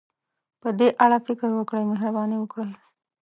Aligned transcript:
په 0.61 0.69
دې 0.79 0.87
اړه 1.03 1.17
فکر 1.27 1.49
وکړئ، 1.55 1.83
مهرباني 1.91 2.37
وکړئ. 2.39 2.71